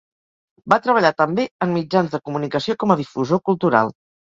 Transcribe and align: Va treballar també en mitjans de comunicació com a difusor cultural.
Va 0.71 0.79
treballar 0.85 1.11
també 1.19 1.45
en 1.67 1.73
mitjans 1.77 2.11
de 2.17 2.21
comunicació 2.31 2.79
com 2.85 2.97
a 2.97 2.99
difusor 3.05 3.45
cultural. 3.53 3.97